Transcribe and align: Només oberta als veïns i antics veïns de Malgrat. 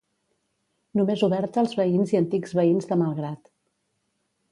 Només 0.99 1.25
oberta 1.27 1.61
als 1.63 1.75
veïns 1.79 2.13
i 2.15 2.19
antics 2.21 2.55
veïns 2.61 2.89
de 2.93 2.99
Malgrat. 3.03 3.45